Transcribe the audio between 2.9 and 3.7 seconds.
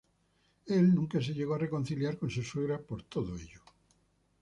todo ello.